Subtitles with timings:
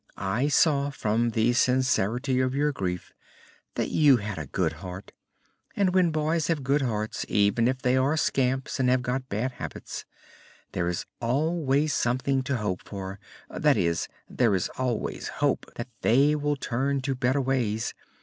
[0.17, 3.13] I saw from the sincerity of your grief
[3.75, 5.11] that you had a good heart;
[5.75, 9.51] and when boys have good hearts, even if they are scamps and have got bad
[9.51, 10.05] habits,
[10.71, 13.19] there is always something to hope for;
[13.51, 17.93] that is, there is always hope that they will turn to better ways.